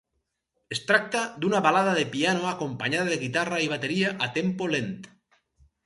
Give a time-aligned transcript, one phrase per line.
[0.75, 4.95] Es tracta d'una balada de piano acompanyada de guitarra i bateria a tempo lent.